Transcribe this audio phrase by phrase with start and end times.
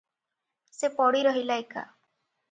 [0.77, 1.85] ସେ ପଡ଼ି ରହିଲା ଏକା।